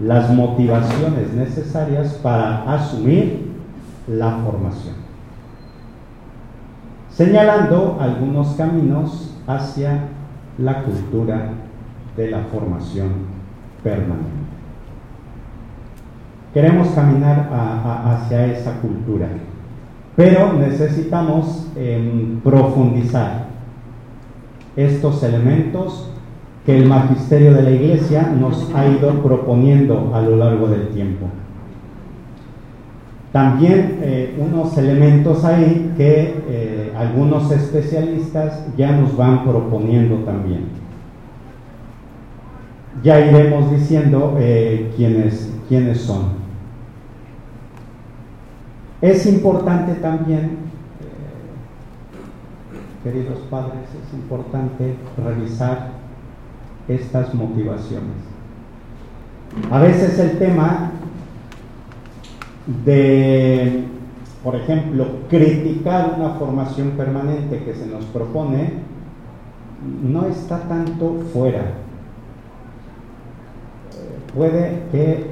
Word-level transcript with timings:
las 0.00 0.32
motivaciones 0.32 1.32
necesarias 1.32 2.14
para 2.22 2.62
asumir 2.72 3.52
la 4.08 4.38
formación, 4.38 4.94
señalando 7.10 7.98
algunos 8.00 8.54
caminos 8.54 9.36
hacia 9.46 10.08
la 10.58 10.82
cultura 10.82 11.50
de 12.16 12.30
la 12.30 12.40
formación 12.44 13.10
permanente. 13.82 14.42
Queremos 16.52 16.88
caminar 16.88 17.48
hacia 18.04 18.46
esa 18.46 18.72
cultura, 18.80 19.28
pero 20.16 20.52
necesitamos 20.54 21.68
em, 21.76 22.40
profundizar 22.40 23.46
estos 24.76 25.22
elementos 25.22 26.10
que 26.64 26.78
el 26.78 26.86
magisterio 26.86 27.54
de 27.54 27.62
la 27.62 27.70
iglesia 27.70 28.32
nos 28.38 28.72
ha 28.74 28.86
ido 28.86 29.22
proponiendo 29.22 30.12
a 30.14 30.22
lo 30.22 30.36
largo 30.36 30.68
del 30.68 30.88
tiempo. 30.88 31.26
También 33.32 33.98
eh, 34.02 34.36
unos 34.38 34.76
elementos 34.76 35.44
ahí 35.44 35.94
que 35.96 36.42
eh, 36.48 36.92
algunos 36.96 37.50
especialistas 37.50 38.66
ya 38.76 38.92
nos 38.92 39.16
van 39.16 39.42
proponiendo 39.44 40.16
también. 40.16 40.66
Ya 43.02 43.18
iremos 43.20 43.70
diciendo 43.70 44.36
eh, 44.38 44.92
quiénes, 44.96 45.50
quiénes 45.68 46.02
son. 46.02 46.42
Es 49.00 49.26
importante 49.26 49.94
también, 49.94 50.58
queridos 53.02 53.38
padres, 53.50 53.88
es 54.06 54.14
importante 54.14 54.94
revisar 55.24 56.01
estas 56.88 57.34
motivaciones. 57.34 58.16
A 59.70 59.78
veces 59.80 60.18
el 60.18 60.38
tema 60.38 60.92
de, 62.84 63.84
por 64.42 64.56
ejemplo, 64.56 65.06
criticar 65.28 66.14
una 66.18 66.30
formación 66.30 66.92
permanente 66.92 67.62
que 67.64 67.74
se 67.74 67.86
nos 67.86 68.04
propone, 68.06 68.72
no 70.02 70.26
está 70.26 70.60
tanto 70.60 71.22
fuera. 71.32 71.74
Puede 74.34 74.84
que 74.90 75.26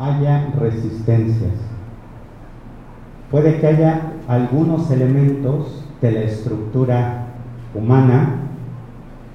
haya 0.00 0.52
resistencias, 0.58 1.52
puede 3.30 3.60
que 3.60 3.66
haya 3.66 4.12
algunos 4.26 4.90
elementos 4.90 5.84
de 6.00 6.12
la 6.12 6.20
estructura 6.20 7.26
humana 7.74 8.47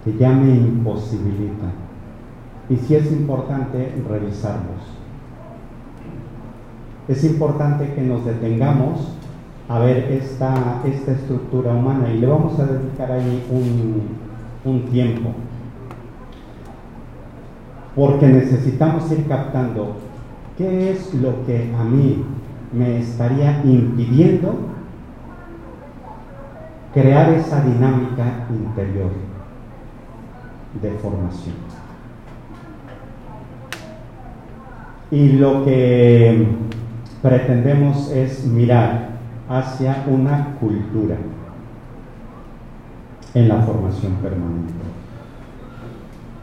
que 0.03 0.17
ya 0.17 0.31
me 0.31 0.53
imposibilita. 0.53 1.71
Y 2.69 2.75
si 2.75 2.95
es 2.95 3.11
importante 3.11 3.93
revisarlos. 4.07 4.81
Es 7.07 7.23
importante 7.23 7.93
que 7.93 8.01
nos 8.01 8.25
detengamos 8.25 9.15
a 9.67 9.79
ver 9.79 10.11
esta, 10.11 10.81
esta 10.85 11.11
estructura 11.11 11.73
humana 11.73 12.09
y 12.09 12.19
le 12.19 12.27
vamos 12.27 12.59
a 12.59 12.65
dedicar 12.65 13.11
ahí 13.11 13.45
un, 13.49 14.01
un 14.65 14.81
tiempo. 14.89 15.31
Porque 17.95 18.27
necesitamos 18.27 19.11
ir 19.11 19.27
captando 19.27 19.97
qué 20.57 20.91
es 20.91 21.13
lo 21.13 21.45
que 21.45 21.73
a 21.77 21.83
mí 21.83 22.23
me 22.71 22.99
estaría 22.99 23.61
impidiendo 23.63 24.55
crear 26.93 27.29
esa 27.33 27.61
dinámica 27.63 28.47
interior 28.49 29.32
de 30.81 30.91
formación. 30.91 31.55
Y 35.11 35.33
lo 35.33 35.63
que 35.63 36.47
pretendemos 37.21 38.09
es 38.11 38.45
mirar 38.45 39.09
hacia 39.47 40.05
una 40.07 40.55
cultura 40.59 41.17
en 43.35 43.47
la 43.47 43.61
formación 43.61 44.13
permanente. 44.15 44.73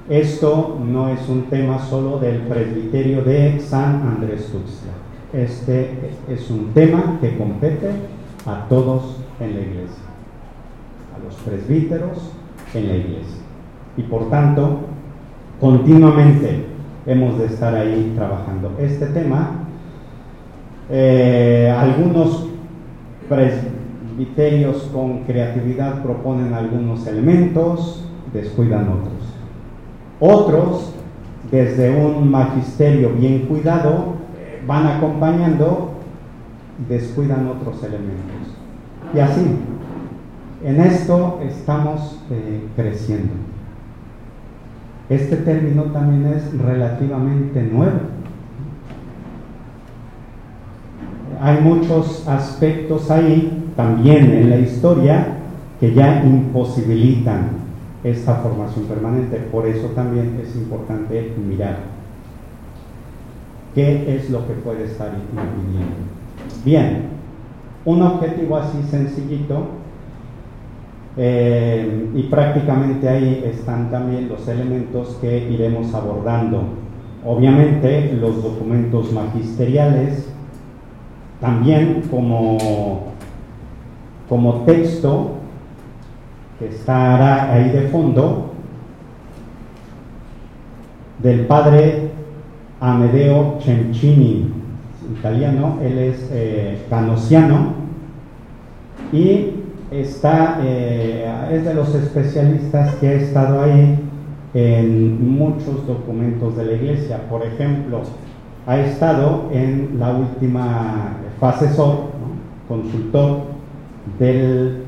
Esto 0.09 0.79
no 0.85 1.09
es 1.09 1.29
un 1.29 1.45
tema 1.45 1.79
solo 1.79 2.19
del 2.19 2.43
presbiterio 2.43 3.23
de 3.23 3.61
San 3.61 4.03
Andrés 4.03 4.51
Tuxtla. 4.51 4.93
Este 5.33 6.13
es 6.29 6.51
un 6.51 6.73
tema 6.73 7.19
que 7.21 7.37
compete 7.37 7.91
a 8.47 8.67
todos 8.69 9.19
en 9.39 9.55
la 9.55 9.61
iglesia, 9.61 10.05
a 11.15 11.25
los 11.25 11.35
presbíteros 11.37 12.33
en 12.75 12.89
la 12.89 12.97
iglesia 12.97 13.40
y 13.97 14.03
por 14.03 14.31
tanto 14.31 14.81
continuamente 15.61 16.67
hemos 17.07 17.39
de 17.39 17.47
estar 17.47 17.75
ahí 17.75 18.13
trabajando. 18.17 18.73
Este 18.79 19.07
tema, 19.07 19.51
eh, 20.89 21.75
algunos 21.77 22.49
presbiterios 23.29 24.91
con 24.93 25.25
creatividad 25.25 26.03
proponen 26.03 26.53
algunos 26.55 27.07
elementos, 27.07 28.05
descuidan 28.33 28.89
otros. 28.89 29.21
Otros, 30.21 30.95
desde 31.51 31.91
un 31.91 32.31
magisterio 32.31 33.11
bien 33.11 33.47
cuidado, 33.47 34.15
van 34.67 34.87
acompañando, 34.87 35.93
descuidan 36.89 37.49
otros 37.49 37.83
elementos. 37.83 38.55
Y 39.15 39.19
así, 39.19 39.47
en 40.65 40.81
esto 40.81 41.41
estamos 41.43 42.21
eh, 42.31 42.69
creciendo. 42.77 43.33
Este 45.11 45.39
término 45.39 45.83
también 45.87 46.33
es 46.33 46.57
relativamente 46.57 47.61
nuevo. 47.65 47.99
Hay 51.41 51.61
muchos 51.63 52.29
aspectos 52.29 53.11
ahí 53.11 53.73
también 53.75 54.31
en 54.31 54.51
la 54.51 54.59
historia 54.59 55.27
que 55.81 55.93
ya 55.93 56.23
imposibilitan 56.25 57.49
esta 58.05 58.37
formación 58.37 58.85
permanente. 58.85 59.39
Por 59.51 59.67
eso 59.67 59.89
también 59.89 60.39
es 60.41 60.55
importante 60.55 61.35
mirar 61.45 61.79
qué 63.75 64.17
es 64.17 64.31
lo 64.31 64.47
que 64.47 64.55
puede 64.55 64.85
estar 64.85 65.09
impidiendo. 65.09 65.97
Bien, 66.65 67.09
un 67.85 68.03
objetivo 68.03 68.59
así 68.59 68.79
sencillito 68.89 69.80
eh, 71.17 72.09
y 72.15 72.23
prácticamente 72.25 73.09
ahí 73.09 73.43
están 73.45 73.91
también 73.91 74.29
los 74.29 74.47
elementos 74.49 75.19
que 75.21 75.51
iremos 75.51 75.93
abordando. 75.95 76.63
Obviamente 77.25 78.17
los 78.21 78.43
documentos 78.43 79.13
magisteriales, 79.13 80.29
también 81.41 82.03
como, 82.11 83.09
como 84.29 84.63
texto 84.65 85.33
que 86.59 86.69
estará 86.69 87.53
ahí 87.53 87.71
de 87.71 87.89
fondo, 87.89 88.53
del 91.23 91.47
padre 91.47 92.11
Amedeo 92.81 93.59
Cencini, 93.61 94.53
italiano, 95.19 95.79
él 95.83 95.99
es 95.99 96.31
eh, 96.33 96.79
canosiano, 96.89 97.75
y 99.13 99.60
está, 99.91 100.61
eh, 100.63 101.49
es 101.53 101.65
de 101.65 101.75
los 101.75 101.95
especialistas 101.95 102.95
que 102.97 103.09
ha 103.09 103.13
estado 103.15 103.63
ahí 103.63 103.99
en 104.55 105.37
muchos 105.39 105.87
documentos 105.87 106.57
de 106.57 106.65
la 106.65 106.73
iglesia. 106.73 107.29
Por 107.29 107.43
ejemplo, 107.43 108.03
ha 108.67 108.79
estado 108.79 109.49
en 109.53 109.97
la 109.99 110.13
última 110.13 111.17
fase 111.39 111.69
SOR, 111.71 112.11
consultor 112.69 113.43
del 114.19 114.85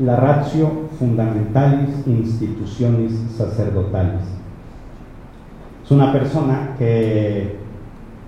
la 0.00 0.16
ratio 0.16 0.88
fundamentalis 0.98 2.04
institutionis 2.06 3.12
sacerdotales. 3.36 4.22
Es 5.84 5.90
una 5.90 6.12
persona 6.12 6.74
que, 6.78 7.56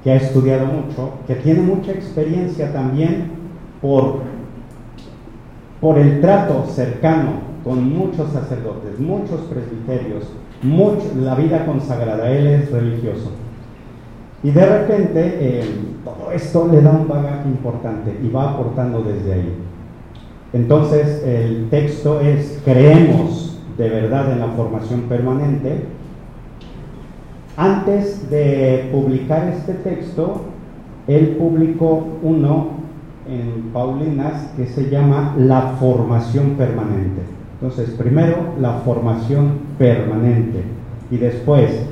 que 0.04 0.10
ha 0.12 0.16
estudiado 0.16 0.66
mucho, 0.66 1.14
que 1.26 1.34
tiene 1.34 1.62
mucha 1.62 1.90
experiencia 1.90 2.72
también 2.72 3.32
por 3.82 4.20
por 5.80 5.98
el 5.98 6.20
trato 6.20 6.64
cercano 6.66 7.46
con 7.64 7.92
muchos 7.92 8.30
sacerdotes, 8.32 8.98
muchos 8.98 9.40
presbiterios, 9.42 10.24
la 11.16 11.34
vida 11.34 11.66
consagrada, 11.66 12.30
él 12.30 12.46
es 12.46 12.70
religioso. 12.70 13.32
Y 14.42 14.50
de 14.50 14.66
repente 14.66 15.38
eh, 15.40 15.64
todo 16.04 16.30
esto 16.30 16.68
le 16.70 16.80
da 16.80 16.92
un 16.92 17.08
bagaje 17.08 17.48
importante 17.48 18.16
y 18.22 18.28
va 18.28 18.50
aportando 18.50 19.02
desde 19.02 19.32
ahí. 19.32 19.54
Entonces 20.52 21.24
el 21.24 21.68
texto 21.68 22.20
es, 22.20 22.60
creemos 22.64 23.58
de 23.76 23.88
verdad 23.88 24.32
en 24.32 24.40
la 24.40 24.46
formación 24.48 25.02
permanente. 25.02 25.80
Antes 27.56 28.30
de 28.30 28.88
publicar 28.92 29.48
este 29.48 29.74
texto, 29.74 30.42
él 31.06 31.36
publicó 31.38 32.06
uno 32.22 32.68
en 33.28 33.70
Paulinas 33.72 34.52
que 34.56 34.66
se 34.66 34.88
llama 34.90 35.34
la 35.38 35.74
formación 35.80 36.50
permanente. 36.56 37.22
Entonces, 37.60 37.90
primero 37.90 38.54
la 38.60 38.74
formación 38.84 39.60
permanente 39.78 40.62
y 41.10 41.16
después 41.16 41.86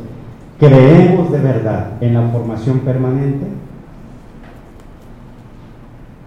¿Creemos 0.58 1.32
de 1.32 1.40
verdad 1.40 2.00
en 2.00 2.14
la 2.14 2.28
formación 2.28 2.80
permanente? 2.80 3.46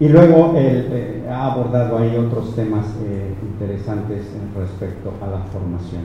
Y 0.00 0.08
luego 0.08 0.54
él 0.56 0.86
eh, 0.92 1.28
ha 1.28 1.52
abordado 1.52 1.98
ahí 1.98 2.14
otros 2.16 2.54
temas 2.54 2.84
eh, 3.02 3.34
interesantes 3.42 4.26
respecto 4.56 5.14
a 5.22 5.26
la 5.26 5.38
formación, 5.46 6.02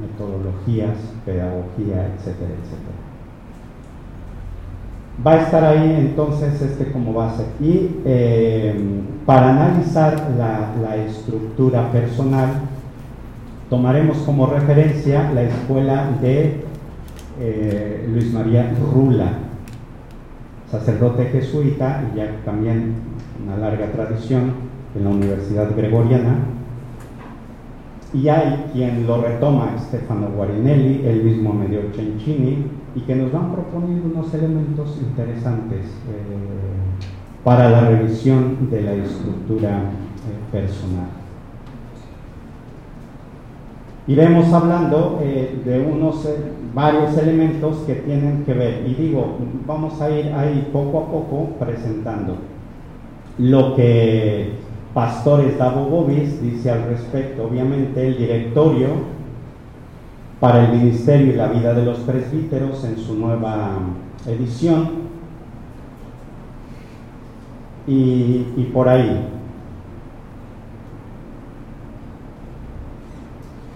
metodologías, 0.00 0.96
pedagogía, 1.24 2.12
etcétera, 2.14 2.50
etcétera. 2.60 3.09
Va 5.26 5.32
a 5.32 5.42
estar 5.42 5.64
ahí 5.64 5.96
entonces 5.98 6.62
este 6.62 6.90
como 6.92 7.12
base. 7.12 7.44
Y 7.60 8.00
eh, 8.04 8.74
para 9.26 9.50
analizar 9.50 10.30
la, 10.38 10.72
la 10.80 10.96
estructura 10.96 11.90
personal, 11.92 12.62
tomaremos 13.68 14.18
como 14.18 14.46
referencia 14.46 15.30
la 15.32 15.42
escuela 15.42 16.10
de 16.22 16.64
eh, 17.38 18.08
Luis 18.12 18.32
María 18.32 18.72
Rula, 18.92 19.28
sacerdote 20.70 21.26
jesuita 21.26 22.04
y 22.12 22.18
ya 22.18 22.36
también 22.44 22.94
una 23.44 23.56
larga 23.56 23.92
tradición 23.92 24.52
en 24.94 25.04
la 25.04 25.10
Universidad 25.10 25.74
Gregoriana. 25.76 26.36
Y 28.12 28.28
hay 28.28 28.66
quien 28.72 29.06
lo 29.06 29.22
retoma, 29.22 29.76
Stefano 29.78 30.28
Guarinelli, 30.36 31.06
el 31.06 31.22
mismo 31.22 31.52
Medio 31.52 31.82
Cencini, 31.94 32.66
y 32.94 33.00
que 33.00 33.14
nos 33.14 33.32
van 33.32 33.52
proponiendo 33.52 34.08
unos 34.08 34.32
elementos 34.34 34.98
interesantes 35.00 35.86
eh, 35.86 37.44
para 37.44 37.70
la 37.70 37.88
revisión 37.88 38.70
de 38.70 38.82
la 38.82 38.94
estructura 38.94 39.78
eh, 39.78 40.52
personal 40.52 41.20
iremos 44.10 44.52
hablando 44.52 45.20
eh, 45.22 45.60
de 45.64 45.78
unos 45.78 46.24
eh, 46.26 46.36
varios 46.74 47.16
elementos 47.16 47.76
que 47.86 47.94
tienen 47.94 48.42
que 48.44 48.54
ver. 48.54 48.84
Y 48.84 48.94
digo, 48.94 49.36
vamos 49.66 50.00
a 50.00 50.10
ir 50.10 50.32
ahí 50.32 50.68
poco 50.72 50.98
a 50.98 51.06
poco 51.06 51.50
presentando 51.60 52.36
lo 53.38 53.76
que 53.76 54.54
Pastores 54.92 55.56
Davo 55.56 55.84
Bobis 55.84 56.42
dice 56.42 56.72
al 56.72 56.88
respecto. 56.88 57.44
Obviamente 57.44 58.04
el 58.04 58.18
directorio 58.18 58.88
para 60.40 60.64
el 60.64 60.72
ministerio 60.78 61.34
y 61.34 61.36
la 61.36 61.48
vida 61.48 61.74
de 61.74 61.84
los 61.84 61.98
presbíteros 61.98 62.82
en 62.84 62.96
su 62.96 63.14
nueva 63.14 63.78
edición. 64.26 65.10
Y, 67.86 68.70
por 68.72 68.88
ahí, 68.88 69.26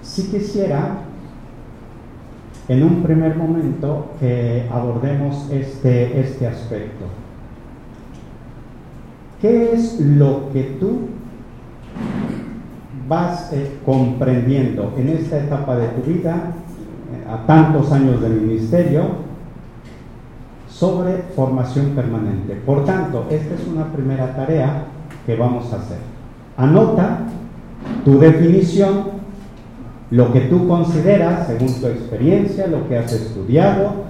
sí 0.03 0.29
quisiera 0.31 0.99
en 2.69 2.83
un 2.85 3.03
primer 3.03 3.37
momento 3.37 4.13
que 4.21 4.69
abordemos 4.73 5.51
este, 5.51 6.21
este 6.21 6.47
aspecto. 6.47 7.07
¿Qué 9.41 9.73
es 9.73 10.01
lo 10.01 10.53
que 10.53 10.63
tú 10.79 11.09
vas 13.09 13.53
eh, 13.53 13.79
comprendiendo 13.85 14.93
en 14.97 15.09
esta 15.09 15.39
etapa 15.39 15.77
de 15.77 15.89
tu 15.89 16.03
vida, 16.11 16.53
eh, 17.13 17.31
a 17.31 17.47
tantos 17.47 17.93
años 17.93 18.21
de 18.21 18.29
ministerio, 18.29 19.03
sobre 20.69 21.23
formación 21.37 21.91
permanente? 21.91 22.55
Por 22.67 22.85
tanto, 22.85 23.27
esta 23.31 23.55
es 23.55 23.67
una 23.67 23.93
primera 23.93 24.35
tarea 24.35 24.85
que 25.27 25.37
vamos 25.37 25.73
a 25.73 25.77
hacer. 25.77 25.99
Anota 26.57 27.21
tu 28.05 28.19
definición 28.19 29.25
lo 30.11 30.33
que 30.33 30.43
tú 30.43 30.69
consideras, 30.69 31.47
según 31.47 31.75
tu 31.81 31.87
experiencia, 31.87 32.67
lo 32.67 32.89
que 32.89 32.99
has 32.99 33.13
estudiado, 33.13 34.05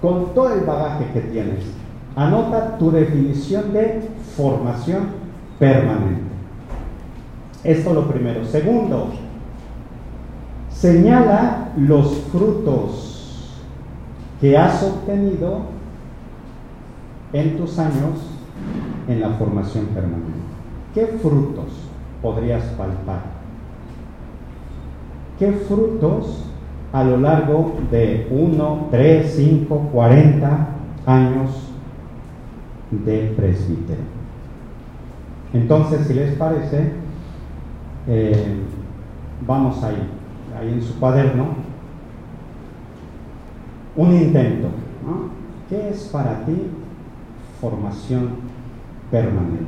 con 0.00 0.34
todo 0.34 0.54
el 0.54 0.60
bagaje 0.60 1.06
que 1.12 1.20
tienes. 1.22 1.64
Anota 2.14 2.78
tu 2.78 2.90
definición 2.90 3.72
de 3.72 4.02
formación 4.36 5.06
permanente. 5.58 6.33
Esto 7.64 7.94
lo 7.94 8.06
primero. 8.06 8.44
Segundo, 8.44 9.08
señala 10.70 11.72
los 11.76 12.18
frutos 12.30 13.60
que 14.40 14.56
has 14.56 14.82
obtenido 14.82 15.62
en 17.32 17.56
tus 17.56 17.78
años 17.78 18.20
en 19.08 19.20
la 19.20 19.30
formación 19.30 19.86
permanente. 19.86 20.32
¿Qué 20.94 21.06
frutos 21.20 21.66
podrías 22.22 22.62
palpar? 22.76 23.34
qué 25.38 25.52
frutos 25.52 26.44
a 26.92 27.02
lo 27.02 27.16
largo 27.16 27.74
de 27.90 28.28
1, 28.30 28.88
3, 28.90 29.32
5, 29.34 29.90
40 29.92 30.68
años 31.06 31.50
de 32.90 33.34
presbítero. 33.36 34.00
Entonces, 35.52 36.06
si 36.06 36.14
les 36.14 36.34
parece, 36.36 36.92
eh, 38.06 38.56
vamos 39.46 39.82
ahí, 39.82 40.08
ahí 40.58 40.72
en 40.72 40.82
su 40.82 40.98
cuaderno, 40.98 41.46
un 43.96 44.12
intento. 44.12 44.68
¿Qué 45.68 45.90
es 45.90 46.04
para 46.12 46.44
ti 46.44 46.54
formación 47.60 48.30
permanente? 49.10 49.64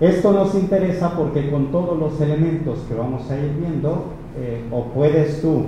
Esto 0.00 0.32
nos 0.32 0.54
interesa 0.54 1.16
porque 1.16 1.50
con 1.50 1.72
todos 1.72 1.98
los 1.98 2.20
elementos 2.20 2.78
que 2.88 2.94
vamos 2.94 3.28
a 3.30 3.36
ir 3.36 3.52
viendo, 3.58 4.04
eh, 4.36 4.64
o 4.70 4.84
puedes 4.84 5.42
tú 5.42 5.64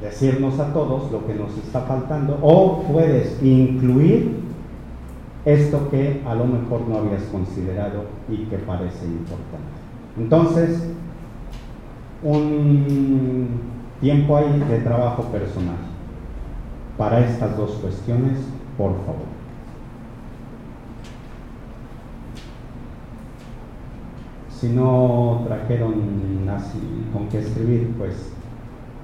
decirnos 0.00 0.58
a 0.58 0.72
todos 0.72 1.12
lo 1.12 1.26
que 1.26 1.34
nos 1.34 1.56
está 1.58 1.82
faltando, 1.82 2.38
o 2.42 2.82
puedes 2.82 3.42
incluir 3.42 4.43
esto 5.44 5.88
que 5.90 6.22
a 6.26 6.34
lo 6.34 6.46
mejor 6.46 6.88
no 6.88 6.98
habías 6.98 7.22
considerado 7.24 8.04
y 8.28 8.44
que 8.44 8.56
parece 8.58 9.04
importante. 9.04 9.84
Entonces, 10.16 10.88
un 12.22 13.46
tiempo 14.00 14.36
ahí 14.36 14.64
de 14.68 14.78
trabajo 14.78 15.24
personal 15.24 15.76
para 16.96 17.20
estas 17.20 17.56
dos 17.56 17.72
cuestiones, 17.72 18.38
por 18.78 18.92
favor. 19.04 19.34
Si 24.48 24.68
no 24.68 25.42
trajeron 25.46 26.48
así 26.48 26.78
con 27.12 27.28
qué 27.28 27.40
escribir, 27.40 27.92
pues 27.98 28.32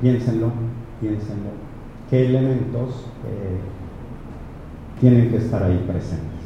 piénsenlo, 0.00 0.50
piénsenlo. 1.00 1.50
¿Qué 2.08 2.26
elementos 2.26 3.04
eh, 3.26 3.58
tienen 5.00 5.30
que 5.30 5.36
estar 5.36 5.62
ahí 5.62 5.84
presentes? 5.86 6.39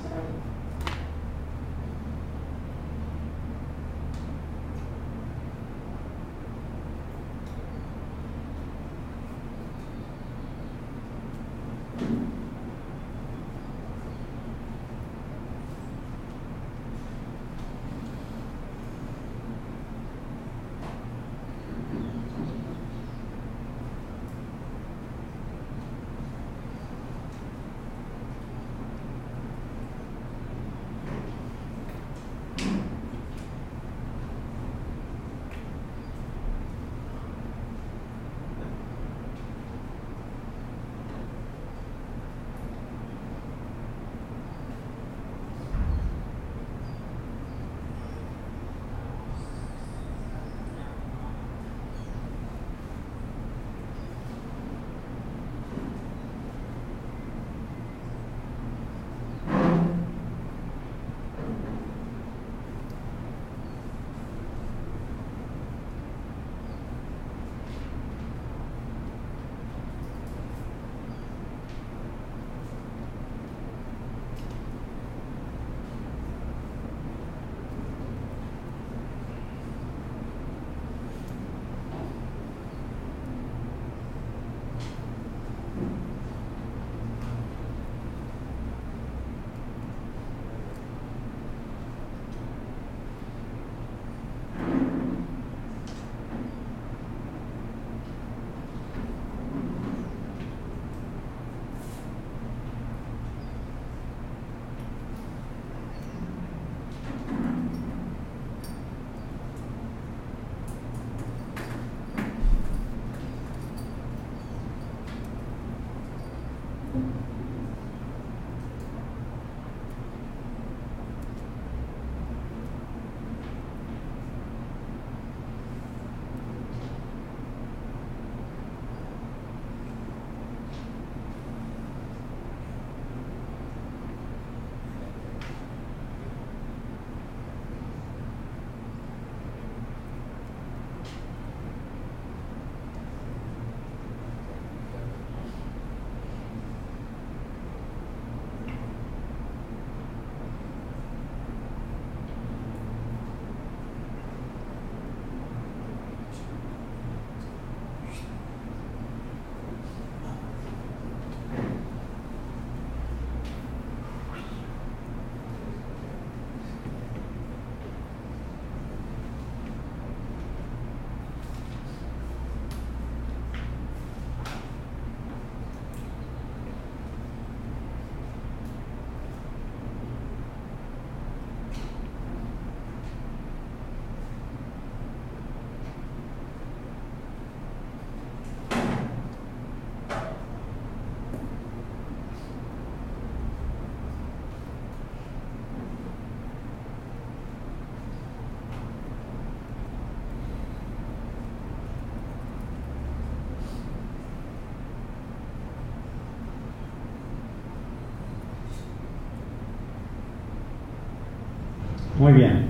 Muy 212.24 212.32
bien. 212.32 212.68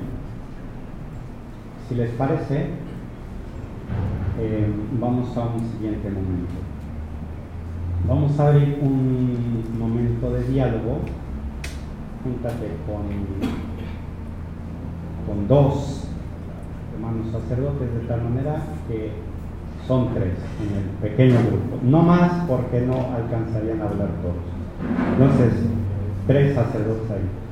Si 1.89 1.95
les 1.95 2.11
parece, 2.11 2.71
eh, 4.41 4.67
vamos 4.99 5.37
a 5.37 5.43
un 5.43 5.61
siguiente 5.71 6.11
momento. 6.11 6.55
Vamos 8.09 8.41
a 8.41 8.49
abrir 8.49 8.81
un 8.83 9.79
momento 9.79 10.33
de 10.33 10.43
diálogo. 10.49 11.03
Júntate 12.25 12.67
con, 12.85 13.05
con 15.25 15.47
dos 15.47 16.09
hermanos 16.97 17.29
sacerdotes 17.31 17.95
de 17.95 18.01
tal 18.09 18.25
manera 18.25 18.61
que 18.89 19.13
son 19.87 20.15
tres 20.15 20.35
en 20.63 20.79
el 20.79 21.11
pequeño 21.11 21.39
grupo. 21.47 21.79
No 21.85 22.03
más 22.03 22.45
porque 22.49 22.81
no 22.81 22.95
alcanzarían 23.15 23.83
a 23.83 23.85
hablar 23.85 24.09
todos. 24.21 24.35
Entonces, 25.13 25.53
tres 26.27 26.57
sacerdotes 26.57 27.09
ahí. 27.13 27.44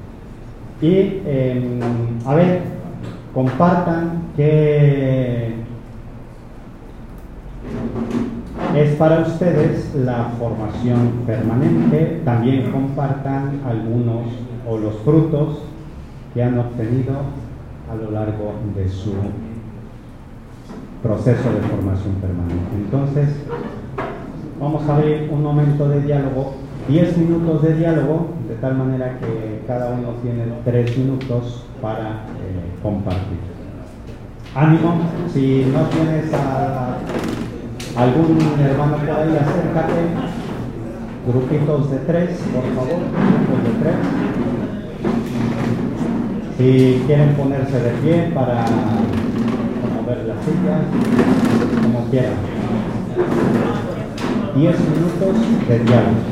Y, 0.83 1.23
em, 1.25 1.79
a 2.27 2.35
ver, 2.35 2.63
compartan 3.33 4.25
qué 4.37 5.55
es 8.75 8.97
para 8.97 9.21
ustedes 9.21 9.95
la 9.95 10.33
formación 10.39 11.23
permanente. 11.25 12.23
También 12.25 12.73
compartan 12.73 13.61
algunos 13.65 14.23
o 14.69 14.77
los 14.77 14.97
frutos 15.05 15.59
que 16.35 16.43
han 16.43 16.59
obtenido 16.59 17.15
a 17.91 17.95
lo 17.95 18.11
largo 18.11 18.55
de 18.75 18.89
su 18.89 19.13
proceso 21.01 21.53
de 21.53 21.61
formación 21.61 22.15
permanente. 22.17 22.75
Entonces, 22.77 23.29
vamos 24.59 24.89
a 24.89 24.97
abrir 24.97 25.29
un 25.31 25.43
momento 25.45 25.89
de 25.89 26.01
diálogo, 26.01 26.55
10 26.89 27.19
minutos 27.19 27.63
de 27.63 27.75
diálogo, 27.75 28.29
de 28.53 28.59
tal 28.59 28.75
manera 28.75 29.19
que 29.19 29.63
cada 29.67 29.89
uno 29.93 30.11
tiene 30.23 30.45
3 30.63 30.99
minutos 30.99 31.65
para 31.81 32.27
eh, 32.37 32.77
compartir. 32.83 33.39
Ánimo, 34.55 35.01
si 35.33 35.73
no 35.73 35.85
tienes 35.85 36.31
a, 36.35 36.99
algún 37.97 38.39
hermano 38.61 38.99
por 38.99 39.11
ahí, 39.11 39.39
acércate. 39.41 40.03
Grupitos 41.27 41.91
de 41.93 41.99
3, 41.99 42.41
por 42.53 42.65
favor, 42.75 43.01
grupos 43.01 43.65
de 43.65 43.73
3. 43.81 43.95
Si 46.59 47.03
quieren 47.07 47.35
ponerse 47.35 47.81
de 47.81 47.91
pie 48.03 48.33
para 48.35 48.67
mover 49.97 50.27
las 50.27 50.45
sillas, 50.45 50.83
como 51.83 52.11
quieran. 52.11 52.35
10 54.55 54.81
minutos 54.81 55.69
de 55.69 55.79
diálogo. 55.79 56.32